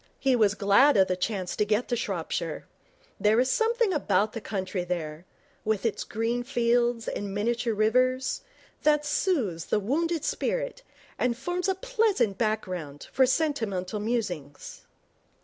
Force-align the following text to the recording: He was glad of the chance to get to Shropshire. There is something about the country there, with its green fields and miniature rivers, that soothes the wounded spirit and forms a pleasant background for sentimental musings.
He 0.17 0.35
was 0.35 0.55
glad 0.55 0.97
of 0.97 1.07
the 1.07 1.15
chance 1.15 1.55
to 1.55 1.63
get 1.63 1.87
to 1.89 1.95
Shropshire. 1.95 2.65
There 3.19 3.39
is 3.39 3.51
something 3.51 3.93
about 3.93 4.33
the 4.33 4.41
country 4.41 4.83
there, 4.83 5.27
with 5.63 5.85
its 5.85 6.03
green 6.03 6.41
fields 6.41 7.07
and 7.07 7.35
miniature 7.35 7.75
rivers, 7.75 8.41
that 8.81 9.05
soothes 9.05 9.65
the 9.65 9.79
wounded 9.79 10.25
spirit 10.25 10.81
and 11.19 11.37
forms 11.37 11.69
a 11.69 11.75
pleasant 11.75 12.39
background 12.39 13.09
for 13.13 13.27
sentimental 13.27 13.99
musings. 13.99 14.87